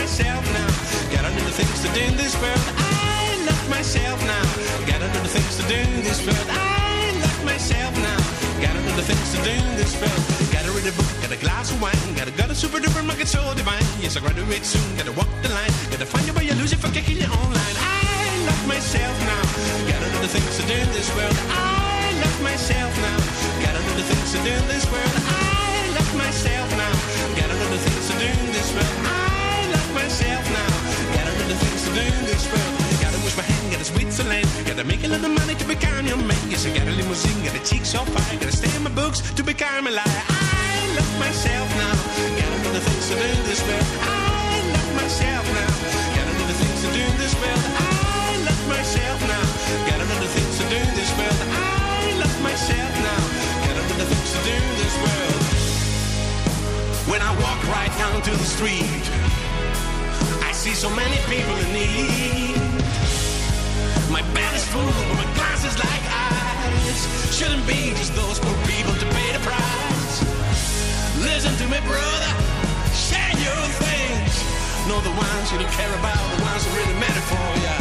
myself 0.00 0.44
now. 0.52 0.70
Got 1.14 1.24
a 1.24 1.32
lot 1.32 1.48
of 1.48 1.56
things 1.56 1.78
to 1.84 1.88
do 1.96 2.02
in 2.04 2.16
this 2.20 2.34
world. 2.42 2.66
I 2.76 3.40
lost 3.48 3.66
myself 3.76 4.18
now. 4.28 4.46
Got 4.84 5.00
a 5.00 5.08
lot 5.14 5.24
of 5.24 5.32
things 5.32 5.52
to 5.58 5.64
do 5.72 5.78
in 5.88 6.04
this 6.04 6.20
world. 6.26 6.48
I 6.52 7.16
lost 7.22 7.40
myself 7.44 7.92
now. 8.08 8.20
Got 8.60 8.74
a 8.76 8.82
lot 8.86 8.98
of 9.00 9.06
things 9.08 9.28
to 9.34 9.38
do 9.48 9.52
in 9.56 9.68
this 9.80 9.92
world. 10.00 10.22
Gotta 10.52 10.70
read 10.76 10.86
a 10.92 10.94
book, 10.98 11.08
got 11.24 11.32
a 11.32 11.40
glass 11.44 11.72
of 11.72 11.80
wine. 11.80 12.08
Gotta 12.18 12.34
go 12.40 12.44
to 12.44 12.54
super 12.54 12.78
duper 12.84 13.04
market 13.10 13.28
so 13.28 13.40
divine. 13.56 13.86
Yes, 14.04 14.16
I 14.16 14.20
graduate 14.20 14.64
soon. 14.68 14.84
Gotta 15.00 15.14
walk 15.16 15.30
the 15.40 15.50
line. 15.58 15.72
Gotta 15.92 16.06
find 16.12 16.24
your 16.28 16.36
way, 16.36 16.44
you 16.44 16.56
lose 16.60 16.72
it 16.76 16.80
for 16.84 16.90
kicking 16.96 17.16
it 17.24 17.30
online. 17.40 17.76
I 17.80 18.28
lost 18.48 18.64
myself 18.68 19.16
now. 19.32 19.44
Got 19.90 20.00
a 20.04 20.08
lot 20.12 20.22
of 20.28 20.32
things 20.36 20.52
to 20.60 20.64
do 20.70 20.76
in 20.76 20.90
this 20.92 21.08
world. 21.16 21.36
I 21.56 22.12
lost 22.20 22.40
myself 22.44 22.92
now. 23.08 23.18
Got 23.64 23.74
a 23.80 23.82
lot 23.88 23.96
of 24.02 24.06
things 24.12 24.28
to 24.34 24.38
do 24.44 24.52
in 24.60 24.66
this 24.68 24.84
world. 24.92 25.14
I 25.24 25.88
lost 25.96 26.12
myself 26.24 26.68
now. 26.84 26.94
Got 27.40 27.48
a 27.48 27.56
lot 27.60 27.72
of 27.76 27.80
things 27.80 28.04
to 28.12 28.16
do 28.20 28.45
Of 35.26 35.34
money 35.34 35.56
to 35.56 35.66
become 35.66 36.06
your 36.06 36.22
man. 36.22 36.38
Yes, 36.46 36.66
I 36.66 36.70
got 36.70 36.86
a 36.86 36.94
limousine, 36.94 37.42
got 37.42 37.58
a 37.58 37.62
cheek 37.66 37.84
so 37.84 37.98
fine. 38.14 38.38
Gotta 38.38 38.54
stay 38.54 38.70
in 38.76 38.84
my 38.84 38.94
books 38.94 39.18
to 39.34 39.42
become 39.42 39.88
a 39.88 39.90
liar. 39.90 40.22
I 40.30 40.86
love 40.94 41.18
myself 41.18 41.66
now. 41.82 41.98
Got 42.38 42.46
a 42.54 42.58
lot 42.62 42.76
of 42.78 42.82
things 42.86 43.10
to 43.10 43.14
do 43.18 43.30
this 43.42 43.58
world. 43.66 43.90
I 44.06 44.62
love 44.70 44.90
myself 44.94 45.42
now. 45.50 45.66
Got 46.14 46.30
a 46.30 46.34
lot 46.38 46.46
of 46.46 46.56
things 46.62 46.78
to 46.78 46.88
do 46.94 47.04
this 47.18 47.34
world. 47.42 47.64
I 47.74 48.38
love 48.46 48.62
myself 48.70 49.18
now. 49.26 49.46
Got 49.90 49.98
a 49.98 50.06
lot 50.06 50.22
of 50.22 50.30
things 50.30 50.54
to 50.62 50.64
do 50.70 50.78
this 50.94 51.10
world. 51.18 51.40
I 51.42 52.22
love 52.22 52.38
myself 52.46 52.92
now. 53.02 53.22
Got 53.66 53.76
a 53.82 53.84
lot 53.90 53.98
of 53.98 54.06
things 54.06 54.30
to 54.30 54.40
do 54.46 54.56
this 54.78 54.94
world. 55.02 55.42
When 57.10 57.18
I 57.18 57.34
walk 57.42 57.60
right 57.74 57.90
down 57.98 58.22
to 58.22 58.30
the 58.30 58.46
street, 58.46 59.04
I 60.46 60.54
see 60.54 60.74
so 60.78 60.86
many 60.94 61.18
people 61.26 61.56
in 61.66 61.68
need. 61.74 62.65
My 64.36 64.42
bed 64.42 64.54
is 64.54 64.68
full, 64.68 64.84
but 64.84 65.16
my 65.16 65.24
glass 65.32 65.64
is 65.64 65.78
like 65.80 66.04
ice. 66.12 67.02
Shouldn't 67.32 67.66
be 67.66 67.96
just 67.96 68.14
those 68.14 68.38
poor 68.38 68.52
people 68.68 68.92
to 68.92 69.06
pay 69.16 69.32
the 69.32 69.40
price. 69.40 70.16
Listen 71.24 71.56
to 71.56 71.64
me, 71.72 71.80
brother. 71.88 72.32
Share 72.92 73.32
your 73.32 73.64
things. 73.80 74.34
Know 74.88 75.00
the 75.00 75.16
ones 75.16 75.44
you 75.52 75.56
don't 75.56 75.72
care 75.72 75.88
about, 75.88 76.20
the 76.36 76.42
ones 76.44 76.60
who 76.68 76.76
really 76.76 77.00
matter 77.00 77.24
for 77.32 77.48
you. 77.64 77.76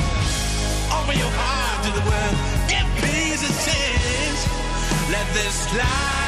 Open 0.96 1.20
your 1.20 1.34
heart 1.36 1.84
to 1.88 1.92
the 1.92 2.04
world. 2.08 2.36
Give 2.72 2.88
peace 3.04 3.44
a 3.44 3.52
chance. 3.68 4.42
Let 5.12 5.28
this 5.36 5.60
light 5.76 6.25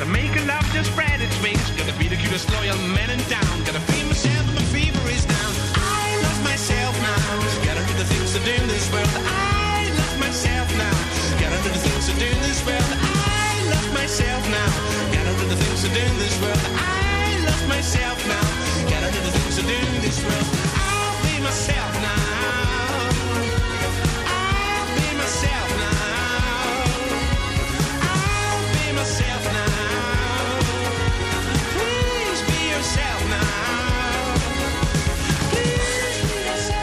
gotta 0.00 0.06
make 0.06 0.34
a 0.34 0.44
love 0.46 0.64
spread 0.84 1.20
its. 1.20 1.36
Gotta 1.76 1.92
be 1.98 2.08
the 2.08 2.16
cutest 2.16 2.50
loyal 2.52 2.78
man 2.78 3.10
in 3.10 3.18
town. 3.28 3.39
To 15.92 16.00
do 16.00 16.06
this 16.18 16.40
world. 16.40 16.58
I 16.76 17.44
love 17.46 17.68
myself 17.68 18.18
now. 18.26 18.46
Gotta 18.90 19.10
do 19.12 19.20
the 19.20 19.30
things 19.30 19.56
to 19.56 19.62
do 19.62 19.78
this 20.00 20.22
world. 20.24 20.46
I'll 20.76 21.22
be 21.24 21.40
myself 21.42 21.92
now. 22.00 22.26
I'll 24.26 24.86
be 24.96 25.06
myself 25.16 25.70
now. 25.78 25.98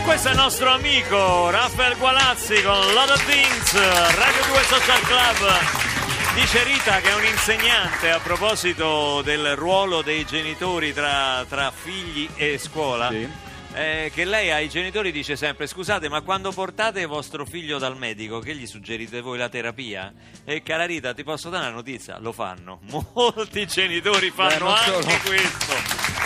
Questo 0.03 0.29
è 0.29 0.31
il 0.31 0.37
nostro 0.37 0.71
amico 0.71 1.49
Raffaele 1.49 1.95
Gualazzi 1.95 2.63
con 2.63 2.93
Lot 2.93 3.09
of 3.09 3.25
Things, 3.25 3.73
Radio 3.73 4.43
2 4.45 4.63
Social 4.63 5.01
Club. 5.01 5.86
Dice 6.37 6.63
Rita 6.63 6.99
che 6.99 7.09
è 7.09 7.15
un 7.15 7.25
insegnante 7.25 8.11
a 8.11 8.19
proposito 8.19 9.23
del 9.23 9.55
ruolo 9.55 10.03
dei 10.03 10.23
genitori 10.23 10.93
tra, 10.93 11.43
tra 11.49 11.71
figli 11.71 12.29
e 12.35 12.59
scuola. 12.59 13.09
Sì. 13.09 13.27
Eh, 13.77 14.11
che 14.13 14.25
lei 14.25 14.51
ai 14.51 14.69
genitori 14.69 15.11
dice 15.11 15.35
sempre: 15.35 15.67
Scusate, 15.67 16.09
ma 16.09 16.21
quando 16.21 16.51
portate 16.51 17.05
vostro 17.05 17.45
figlio 17.45 17.77
dal 17.77 17.97
medico, 17.97 18.39
che 18.39 18.55
gli 18.55 18.65
suggerite 18.67 19.21
voi 19.21 19.37
la 19.37 19.49
terapia? 19.49 20.11
E 20.43 20.61
cara 20.63 20.85
Rita, 20.85 21.13
ti 21.13 21.23
posso 21.23 21.49
dare 21.49 21.65
una 21.67 21.75
notizia? 21.75 22.17
Lo 22.19 22.31
fanno. 22.31 22.79
Molti 23.13 23.65
genitori 23.67 24.29
fanno 24.31 24.65
non 24.65 24.73
anche 24.73 24.91
solo. 24.91 25.17
questo. 25.25 25.73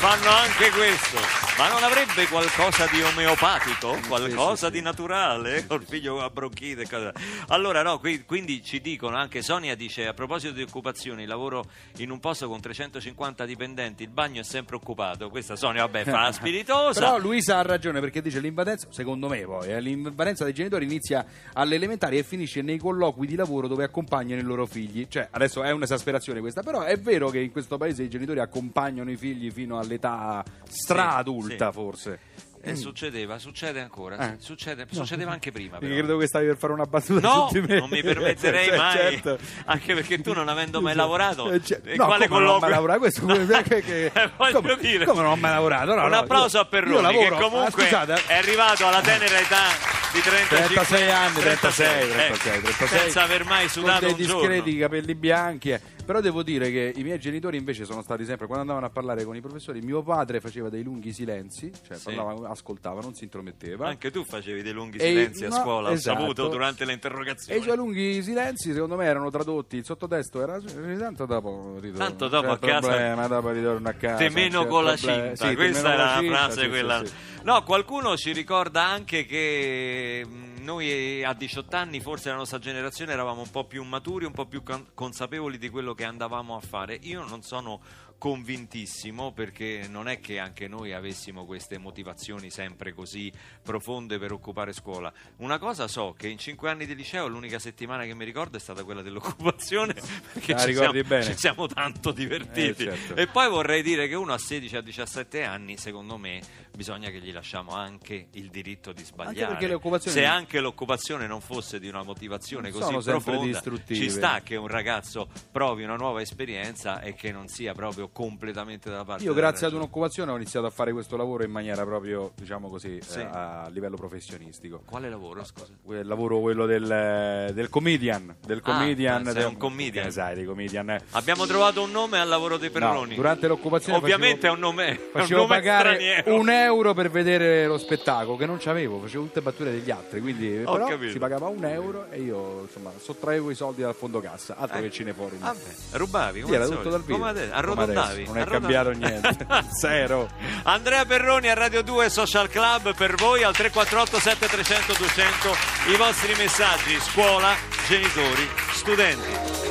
Fanno 0.01 0.29
anche 0.29 0.69
questo. 0.71 1.19
Ma 1.57 1.69
non 1.69 1.83
avrebbe 1.83 2.27
qualcosa 2.27 2.87
di 2.87 3.01
omeopatico? 3.03 3.99
Qualcosa 4.07 4.69
di 4.71 4.81
naturale? 4.81 5.65
Col 5.67 5.83
figlio 5.87 6.19
a 6.23 6.29
bronchite? 6.29 6.81
e 6.83 6.87
cose- 6.89 7.11
Allora, 7.49 7.83
no, 7.83 7.99
qui- 7.99 8.23
quindi 8.25 8.63
ci 8.63 8.81
dicono, 8.81 9.15
anche 9.17 9.43
Sonia 9.43 9.75
dice, 9.75 10.07
a 10.07 10.13
proposito 10.13 10.53
di 10.53 10.63
occupazioni, 10.63 11.25
lavoro 11.25 11.65
in 11.97 12.09
un 12.09 12.19
posto 12.19 12.47
con 12.47 12.59
350 12.59 13.45
dipendenti, 13.45 14.01
il 14.03 14.09
bagno 14.09 14.41
è 14.41 14.43
sempre 14.43 14.77
occupato. 14.77 15.29
Questa 15.29 15.55
Sonia, 15.55 15.81
vabbè, 15.85 16.05
fa 16.05 16.31
spiritosa. 16.33 16.99
Però 16.99 17.17
Luisa 17.41 17.57
ha 17.57 17.63
ragione 17.63 17.99
perché 17.99 18.21
dice 18.21 18.39
l'invadenza, 18.39 18.87
secondo 18.91 19.27
me 19.27 19.41
poi, 19.41 19.69
eh, 19.69 19.81
l'invadenza 19.81 20.43
dei 20.43 20.53
genitori 20.53 20.85
inizia 20.85 21.25
alle 21.53 21.73
elementari 21.73 22.19
e 22.19 22.23
finisce 22.23 22.61
nei 22.61 22.77
colloqui 22.77 23.25
di 23.25 23.35
lavoro 23.35 23.67
dove 23.67 23.83
accompagnano 23.83 24.39
i 24.39 24.43
loro 24.43 24.67
figli. 24.67 25.07
Cioè, 25.09 25.27
adesso 25.31 25.63
è 25.63 25.71
un'esasperazione 25.71 26.39
questa, 26.39 26.61
però 26.61 26.81
è 26.81 26.97
vero 26.99 27.29
che 27.29 27.39
in 27.39 27.51
questo 27.51 27.77
paese 27.77 28.03
i 28.03 28.09
genitori 28.09 28.39
accompagnano 28.39 29.09
i 29.09 29.17
figli 29.17 29.49
fino 29.49 29.79
all'età 29.79 30.43
stra-adulta 30.69 31.67
sì. 31.67 31.73
forse. 31.73 32.19
Eh, 32.63 32.75
succedeva, 32.75 33.37
succede 33.39 33.79
ancora, 33.81 34.17
Eh. 34.33 34.35
succede- 34.39 34.85
succedeva 34.91 35.31
anche 35.31 35.51
prima. 35.51 35.77
Perché 35.77 35.93
Però. 35.95 36.05
credo 36.05 36.19
che 36.19 36.27
stavi 36.27 36.45
per 36.47 36.57
fare 36.57 36.73
una 36.73 36.85
battuta 36.85 37.27
No, 37.27 37.49
non 37.51 37.89
mi 37.89 38.01
permetterei 38.03 38.65
Cioè, 38.69 38.77
mai, 38.77 38.91
certo. 38.97 39.37
anche 39.65 39.93
perché 39.93 40.21
tu 40.21 40.33
non 40.33 40.47
avendo 40.47 40.81
mai 40.81 40.95
lavorato, 40.95 41.51
Eh, 41.51 41.63
cioè, 41.63 41.81
no, 41.95 42.05
quale 42.05 42.27
come 42.27 42.39
non 42.43 42.49
ho 42.55 42.59
mai 42.59 42.69
colloquio? 42.69 42.69
lavorato? 42.69 42.99
Questo 42.99 43.21
come- 43.21 43.45
che- 43.63 43.81
che- 43.81 44.05
Eh, 44.13 44.31
come- 44.51 44.77
dire. 44.79 45.05
come 45.05 45.21
non 45.21 45.31
ho 45.31 45.35
mai 45.35 45.51
lavorato? 45.51 45.95
No, 45.95 46.03
Un 46.03 46.09
no, 46.09 46.17
applauso 46.17 46.57
io- 46.57 46.63
a 46.63 46.65
Perroni 46.65 47.17
che 47.17 47.29
comunque 47.29 47.89
ah, 47.89 48.05
è 48.27 48.33
arrivato 48.35 48.87
alla 48.87 49.01
tenera 49.01 49.39
età 49.39 49.65
di 50.13 50.19
35 50.21 50.75
36 50.85 51.09
anni, 51.11 51.39
36, 51.39 52.09
36, 52.09 52.57
eh, 52.57 52.61
36. 52.61 52.87
senza 52.99 53.23
aver 53.23 53.45
mai 53.45 53.69
sudato 53.69 53.99
con 54.01 54.09
un 54.11 54.15
dei 54.17 54.25
giorno. 54.25 54.41
discreti 54.49 54.77
capelli 54.77 55.15
bianchi 55.15 55.71
eh. 55.71 55.81
Però 56.11 56.19
devo 56.19 56.43
dire 56.43 56.69
che 56.71 56.91
i 56.93 57.03
miei 57.03 57.17
genitori 57.19 57.55
invece 57.55 57.85
sono 57.85 58.01
stati 58.01 58.25
sempre 58.25 58.45
quando 58.45 58.63
andavano 58.63 58.85
a 58.85 58.89
parlare 58.89 59.23
con 59.23 59.33
i 59.33 59.39
professori 59.39 59.79
mio 59.79 60.03
padre 60.03 60.41
faceva 60.41 60.67
dei 60.67 60.83
lunghi 60.83 61.13
silenzi 61.13 61.71
cioè 61.87 61.95
Sì. 61.95 62.03
parlava, 62.13 62.49
ascoltava 62.49 62.99
non 62.99 63.13
si 63.13 63.23
intrometteva 63.23 63.87
Anche 63.87 64.11
tu 64.11 64.25
facevi 64.25 64.61
dei 64.61 64.73
lunghi 64.73 64.97
E- 64.97 65.07
silenzi 65.07 65.45
a 65.45 65.47
no, 65.47 65.55
scuola, 65.55 65.89
ho 65.89 65.93
esatto. 65.93 66.19
saputo 66.19 66.47
durante 66.49 66.83
le 66.83 66.91
e 66.91 66.93
interrogazioni. 66.95 67.59
i 67.59 67.63
suoi 67.63 67.75
lunghi 67.77 68.21
silenzi 68.21 68.73
secondo 68.73 68.97
me 68.97 69.05
erano 69.05 69.29
tradotti 69.29 69.77
il 69.77 69.85
sottotesto 69.85 70.41
era 70.41 70.59
tanto 70.59 71.25
dopo 71.25 71.77
ritorno 71.79 72.05
Tanto 72.05 72.27
dopo 72.27 72.47
c'è 72.47 72.53
a 72.53 72.57
casa- 72.57 72.87
problema, 72.87 73.27
dopo 73.27 73.49
ritorno 73.51 73.87
a 73.87 73.93
casa 73.93 74.17
Te 74.17 74.29
meno 74.31 74.63
c'è 74.63 74.67
con 74.67 74.83
la 74.83 74.93
problema. 74.95 75.23
cinta, 75.27 75.35
Sì, 75.43 75.49
te 75.49 75.55
questa 75.55 75.81
meno 75.89 75.93
era 75.93 76.03
con 76.03 76.13
la 76.13 76.19
cinta, 76.21 76.35
frase 76.37 76.61
sì, 76.63 76.67
quella. 76.67 76.99
sì, 76.99 77.05
sì. 77.07 77.13
No, 77.43 77.63
qualcuno 77.63 78.17
ci 78.17 78.31
ricorda 78.33 78.85
anche 78.85 79.25
che 79.25 80.25
mh, 80.27 80.50
noi 80.61 81.23
a 81.23 81.33
18 81.33 81.75
anni, 81.75 81.99
forse 81.99 82.29
la 82.29 82.35
nostra 82.35 82.59
generazione, 82.59 83.11
eravamo 83.11 83.41
un 83.41 83.49
po' 83.49 83.65
più 83.65 83.83
maturi, 83.83 84.25
un 84.25 84.31
po' 84.31 84.45
più 84.45 84.63
con- 84.63 84.87
consapevoli 84.93 85.57
di 85.57 85.69
quello 85.69 85.93
che 85.93 86.05
andavamo 86.05 86.55
a 86.55 86.59
fare. 86.59 86.97
Io 87.01 87.25
non 87.25 87.41
sono 87.41 87.81
convintissimo 88.21 89.31
perché 89.31 89.87
non 89.89 90.07
è 90.07 90.19
che 90.19 90.37
anche 90.37 90.67
noi 90.67 90.93
avessimo 90.93 91.43
queste 91.43 91.79
motivazioni 91.79 92.51
sempre 92.51 92.93
così 92.93 93.33
profonde 93.63 94.19
per 94.19 94.31
occupare 94.31 94.73
scuola. 94.73 95.11
Una 95.37 95.57
cosa 95.57 95.87
so 95.87 96.13
che 96.15 96.27
in 96.27 96.37
cinque 96.37 96.69
anni 96.69 96.85
di 96.85 96.93
liceo 96.93 97.27
l'unica 97.27 97.57
settimana 97.57 98.03
che 98.03 98.13
mi 98.13 98.23
ricordo 98.23 98.57
è 98.57 98.59
stata 98.59 98.83
quella 98.83 99.01
dell'occupazione 99.01 99.95
perché 100.33 100.53
La 100.53 100.59
ci 100.59 100.65
ricordi 100.67 100.99
siamo, 100.99 101.07
bene? 101.07 101.23
ci 101.23 101.37
siamo 101.39 101.65
tanto 101.65 102.11
divertiti. 102.11 102.83
Eh, 102.83 102.95
certo. 102.95 103.15
E 103.15 103.25
poi 103.25 103.49
vorrei 103.49 103.81
dire 103.81 104.07
che 104.07 104.13
uno 104.13 104.33
a 104.33 104.37
16 104.37 104.75
a 104.75 104.81
17 104.81 105.43
anni, 105.43 105.77
secondo 105.77 106.17
me, 106.17 106.41
bisogna 106.75 107.09
che 107.09 107.19
gli 107.21 107.33
lasciamo 107.33 107.71
anche 107.71 108.27
il 108.33 108.49
diritto 108.51 108.91
di 108.91 109.03
sbagliare. 109.03 109.65
le 109.67 109.73
occupazioni- 109.73 110.15
Se 110.15 110.25
anche 110.25 110.59
l'occupazione 110.59 111.25
non 111.25 111.41
fosse 111.41 111.79
di 111.79 111.87
una 111.87 112.03
motivazione 112.03 112.69
Non 112.69 112.79
così 112.79 113.09
profonda, 113.09 113.63
ci 113.87 114.11
sta 114.11 114.41
che 114.41 114.55
un 114.57 114.67
ragazzo 114.67 115.27
provi 115.51 115.81
una 115.83 115.95
nuova 115.95 116.21
esperienza 116.21 117.01
e 117.01 117.15
che 117.15 117.31
non 117.31 117.47
sia 117.47 117.73
proprio 117.73 118.09
completamente 118.11 118.89
dalla 118.89 119.03
parte 119.05 119.23
Io 119.23 119.33
grazie 119.33 119.67
ad 119.67 119.73
un'occupazione 119.73 120.31
ho 120.31 120.35
iniziato 120.35 120.65
a 120.65 120.69
fare 120.69 120.91
questo 120.91 121.15
lavoro 121.17 121.43
in 121.43 121.51
maniera 121.51 121.83
proprio, 121.85 122.31
diciamo 122.35 122.69
così, 122.69 122.99
Sì. 123.01 123.19
eh, 123.19 123.27
a 123.31 123.67
livello 123.71 123.95
professionistico. 123.95 124.81
Quale 124.85 125.09
lavoro, 125.09 125.43
scusa? 125.43 125.67
Il 125.89 126.05
lavoro 126.05 126.39
quello 126.39 126.65
del, 126.65 127.51
del 127.53 127.69
comedian, 127.69 128.35
del 128.45 128.61
comedian, 128.61 129.21
ah, 129.21 129.25
sei 129.31 129.33
del- 129.33 129.45
un 129.47 129.57
comedian. 129.57 130.05
Che 130.05 130.11
sai, 130.11 130.35
di 130.35 130.45
comedian. 130.45 130.89
eh. 130.91 131.01
Abbiamo 131.11 131.45
trovato 131.45 131.81
un 131.81 131.91
nome 131.91 132.19
al 132.19 132.27
lavoro 132.27 132.57
dei 132.57 132.69
Perroni. 132.69 133.09
No, 133.11 133.15
durante 133.15 133.47
l'occupazione 133.47 133.97
Ovviamente 133.97 134.47
facevo- 134.47 134.53
è 134.53 134.55
un 134.55 134.59
nome, 134.61 134.87
è 134.87 134.91
un 134.91 135.21
Facevo 135.21 135.41
nome 135.41 135.55
pagare 135.55 135.89
straniero. 135.95 136.35
un 136.39 136.49
euro 136.49 136.93
per 136.93 137.09
vedere 137.09 137.65
lo 137.67 137.77
spettacolo 137.77 138.37
che 138.37 138.45
non 138.45 138.57
c'avevo, 138.59 138.99
facevo 138.99 139.23
tutte 139.25 139.41
battute 139.41 139.71
degli 139.71 139.89
altri, 139.91 140.21
quindi 140.21 140.47
però 140.49 140.85
capito. 140.87 141.11
si 141.11 141.17
pagava 141.19 141.47
un 141.47 141.63
euro 141.65 142.07
e 142.09 142.21
io 142.21 142.61
insomma 142.63 142.91
sottraevo 142.97 143.49
i 143.51 143.55
soldi 143.55 143.81
dal 143.81 143.95
fondo 143.95 144.19
cassa, 144.19 144.55
altro 144.57 144.77
Eh. 144.79 144.81
che 144.83 144.91
cineforum. 144.91 145.39
Vabbè, 145.39 145.59
rubavi 145.91 146.39
Sì, 146.39 146.43
come 146.45 146.55
era 146.55 146.65
al 146.65 146.69
tutto 146.71 146.89
dal 146.89 147.01
vivo. 147.03 147.17
Come 147.17 147.29
adesso, 147.29 147.53
arrotondavi. 147.53 148.00
Adesso, 148.03 148.33
non 148.33 148.37
è 148.41 148.45
cambiato 148.45 148.91
niente. 148.91 149.45
Zero. 149.79 150.29
Andrea 150.63 151.05
Perroni 151.05 151.49
a 151.49 151.53
Radio 151.53 151.81
2 151.81 152.09
Social 152.09 152.49
Club 152.49 152.95
per 152.95 153.15
voi 153.15 153.43
al 153.43 153.55
348 153.55 154.19
7300 154.19 154.93
200 154.93 155.55
i 155.93 155.95
vostri 155.97 156.33
messaggi 156.35 156.99
scuola, 156.99 157.53
genitori, 157.87 158.47
studenti. 158.71 159.70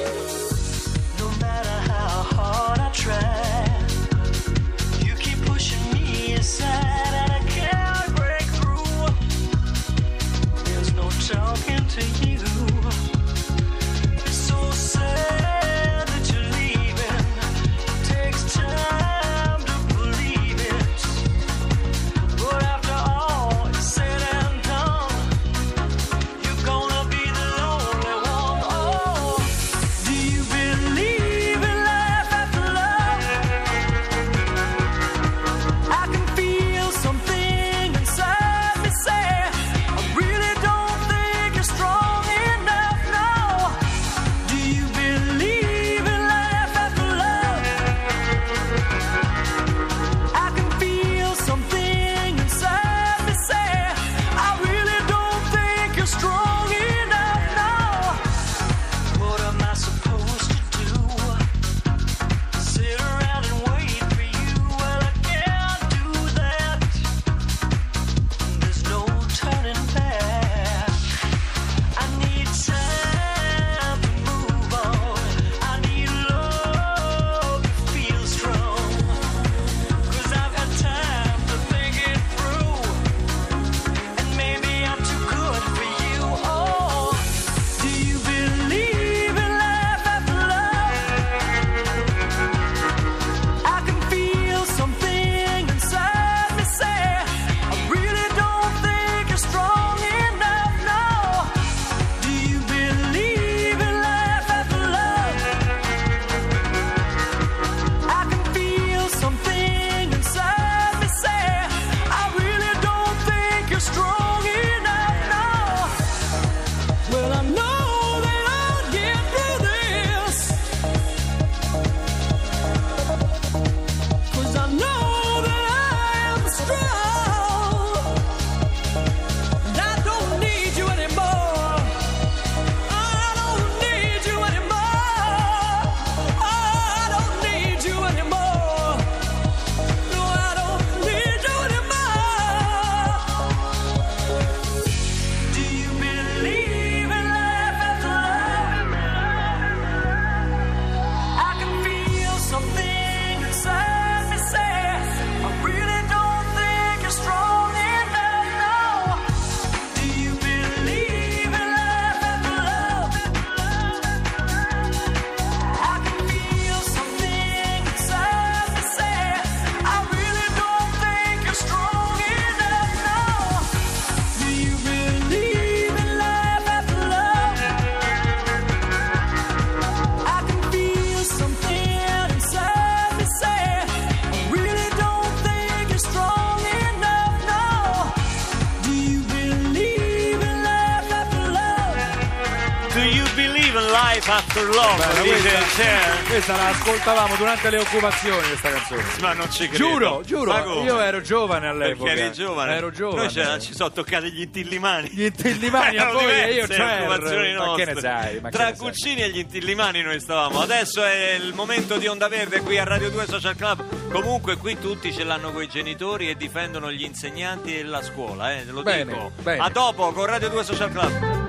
Life 194.20 194.30
After 194.30 194.64
Love, 194.66 194.96
Bella, 194.98 195.22
dice 195.22 195.48
questa, 195.48 195.82
Cher. 195.82 196.22
questa 196.26 196.56
la 196.56 196.66
ascoltavamo 196.68 197.36
durante 197.36 197.70
le 197.70 197.78
occupazioni 197.78 198.48
questa 198.48 198.70
canzone. 198.70 199.02
Ma 199.20 199.32
non 199.32 199.50
ci 199.50 199.66
credo. 199.66 199.84
Giuro, 199.88 200.22
giuro, 200.22 200.82
io 200.82 201.00
ero 201.00 201.22
giovane 201.22 201.68
all'epoca. 201.68 202.10
Perché 202.10 202.24
eri 202.26 202.32
giovane? 202.34 202.74
Ero 202.74 202.90
giovane. 202.90 203.32
Noi 203.32 203.60
ci 203.62 203.72
sono 203.72 203.90
toccati 203.90 204.30
gli 204.30 204.42
intillimani. 204.42 205.08
Gli 205.10 205.22
intillimani 205.22 205.96
a 205.96 206.10
voi 206.12 206.32
e 206.32 206.52
io 206.52 206.64
occupazioni 206.64 207.54
Ma 207.54 207.74
che 207.74 207.84
ne 207.86 207.94
sai? 207.98 208.40
Ma 208.40 208.50
Tra? 208.50 208.72
Guccini 208.72 209.22
e 209.22 209.30
gli 209.30 209.38
intillimani 209.38 210.02
noi 210.02 210.20
stavamo. 210.20 210.60
Adesso 210.60 211.02
è 211.02 211.38
il 211.42 211.54
momento 211.54 211.96
di 211.96 212.06
Onda 212.06 212.28
Verde 212.28 212.60
qui 212.60 212.76
a 212.76 212.84
Radio 212.84 213.08
2 213.08 213.26
Social 213.26 213.56
Club. 213.56 213.82
Comunque 214.10 214.58
qui 214.58 214.78
tutti 214.78 215.14
ce 215.14 215.24
l'hanno 215.24 215.50
coi 215.50 215.66
genitori 215.66 216.28
e 216.28 216.36
difendono 216.36 216.92
gli 216.92 217.04
insegnanti 217.04 217.78
e 217.78 217.84
la 217.84 218.02
scuola, 218.02 218.52
eh, 218.52 218.64
lo 218.66 218.82
Bene, 218.82 219.12
dico. 219.14 219.30
bene. 219.40 219.62
A 219.62 219.70
dopo 219.70 220.12
con 220.12 220.26
Radio 220.26 220.50
2 220.50 220.62
Social 220.64 220.90
Club. 220.90 221.39